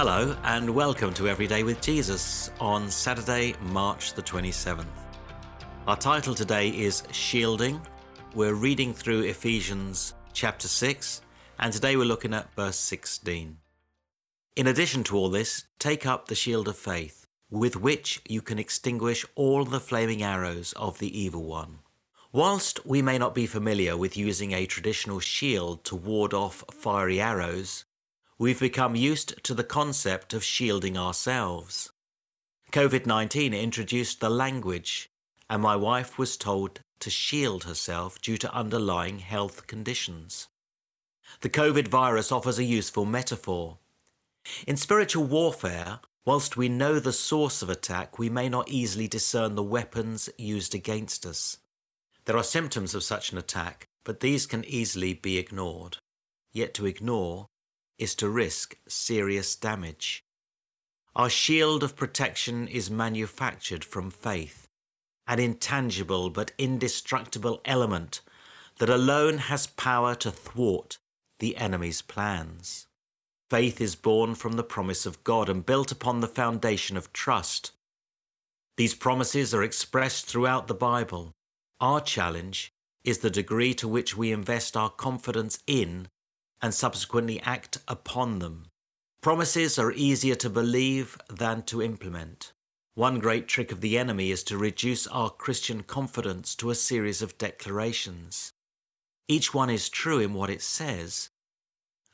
[0.00, 4.86] Hello, and welcome to Everyday with Jesus on Saturday, March the 27th.
[5.88, 7.84] Our title today is Shielding.
[8.32, 11.22] We're reading through Ephesians chapter 6,
[11.58, 13.56] and today we're looking at verse 16.
[14.54, 18.60] In addition to all this, take up the shield of faith, with which you can
[18.60, 21.80] extinguish all the flaming arrows of the evil one.
[22.30, 27.20] Whilst we may not be familiar with using a traditional shield to ward off fiery
[27.20, 27.84] arrows,
[28.38, 31.90] we've become used to the concept of shielding ourselves.
[32.70, 35.10] COVID 19 introduced the language,
[35.50, 40.46] and my wife was told to shield herself due to underlying health conditions.
[41.40, 43.78] The COVID virus offers a useful metaphor.
[44.66, 49.54] In spiritual warfare, whilst we know the source of attack, we may not easily discern
[49.54, 51.58] the weapons used against us.
[52.24, 55.96] There are symptoms of such an attack, but these can easily be ignored.
[56.52, 57.46] Yet to ignore
[57.98, 60.24] is to risk serious damage.
[61.16, 64.68] Our shield of protection is manufactured from faith,
[65.26, 68.20] an intangible but indestructible element
[68.78, 70.98] that alone has power to thwart
[71.40, 72.86] the enemy's plans.
[73.50, 77.72] Faith is born from the promise of God and built upon the foundation of trust.
[78.76, 81.32] These promises are expressed throughout the Bible.
[81.80, 86.08] Our challenge is the degree to which we invest our confidence in
[86.60, 88.66] and subsequently act upon them.
[89.20, 92.52] Promises are easier to believe than to implement.
[92.94, 97.22] One great trick of the enemy is to reduce our Christian confidence to a series
[97.22, 98.52] of declarations.
[99.28, 101.30] Each one is true in what it says,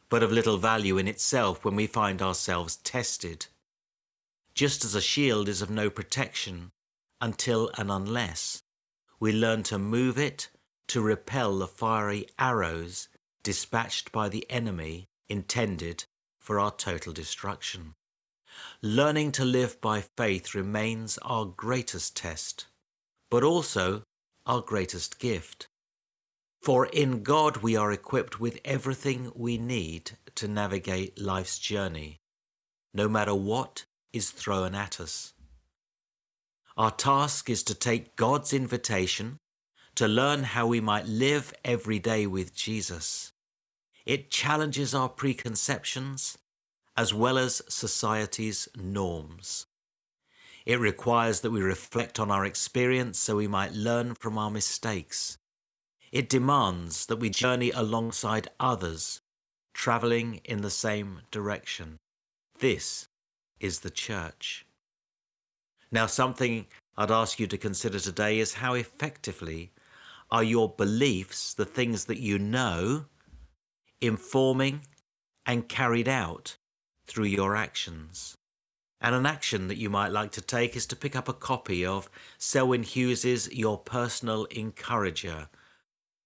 [0.08, 3.46] but of little value in itself when we find ourselves tested.
[4.54, 6.70] Just as a shield is of no protection
[7.20, 8.62] until and unless
[9.18, 10.50] we learn to move it
[10.88, 13.08] to repel the fiery arrows
[13.44, 16.04] dispatched by the enemy intended
[16.40, 17.94] for our total destruction.
[18.82, 22.66] Learning to live by faith remains our greatest test,
[23.30, 24.02] but also
[24.46, 25.66] our greatest gift.
[26.62, 32.16] For in God we are equipped with everything we need to navigate life's journey,
[32.94, 35.34] no matter what is thrown at us.
[36.76, 39.36] Our task is to take God's invitation
[39.96, 43.33] to learn how we might live every day with Jesus
[44.06, 46.36] it challenges our preconceptions
[46.96, 49.66] as well as society's norms.
[50.66, 55.36] It requires that we reflect on our experience so we might learn from our mistakes.
[56.12, 59.20] It demands that we journey alongside others,
[59.72, 61.98] travelling in the same direction.
[62.60, 63.08] This
[63.58, 64.64] is the church.
[65.90, 66.66] Now, something
[66.96, 69.72] I'd ask you to consider today is how effectively
[70.30, 73.06] are your beliefs, the things that you know,
[74.06, 74.82] informing,
[75.46, 76.56] and carried out
[77.06, 78.36] through your actions.
[79.00, 81.84] And an action that you might like to take is to pick up a copy
[81.84, 85.48] of Selwyn Hughes's Your Personal Encourager,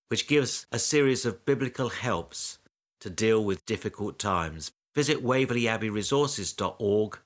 [0.09, 2.59] which gives a series of biblical helps
[3.01, 4.71] to deal with difficult times.
[4.95, 7.19] Visit waverleyabbeyresources.org,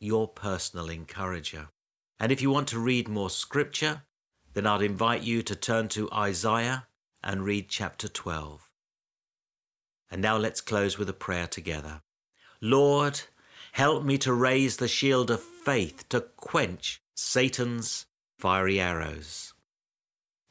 [0.00, 1.68] Your Personal Encourager.
[2.18, 4.02] And if you want to read more scripture,
[4.54, 6.86] then I'd invite you to turn to Isaiah
[7.22, 8.65] and read chapter 12.
[10.10, 12.02] And now let's close with a prayer together.
[12.60, 13.20] Lord,
[13.72, 18.06] help me to raise the shield of faith to quench Satan's
[18.38, 19.52] fiery arrows.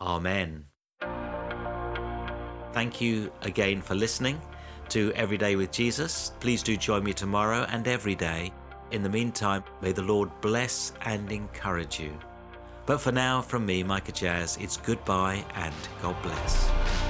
[0.02, 0.66] Amen.
[2.74, 4.42] Thank you again for listening
[4.90, 6.34] to Everyday with Jesus.
[6.40, 8.52] Please do join me tomorrow and every day.
[8.92, 12.14] In the meantime, may the Lord bless and encourage you.
[12.86, 17.05] But for now, from me, Micah Jazz, it's goodbye and God bless.